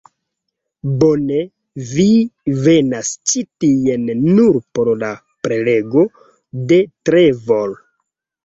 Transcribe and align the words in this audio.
Bone, 1.01 1.35
vi 1.89 2.05
venas 2.67 3.11
ĉi 3.33 3.43
tien 3.65 4.09
nur 4.39 4.57
por 4.79 4.91
la 5.05 5.13
prelego 5.49 6.07
de 6.73 6.83
Trevor 7.11 7.79